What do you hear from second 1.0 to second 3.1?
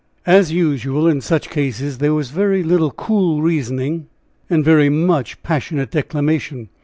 in such cases, there was very little